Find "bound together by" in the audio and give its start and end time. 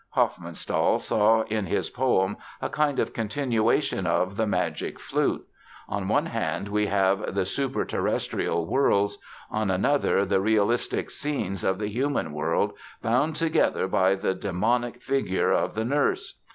13.03-14.15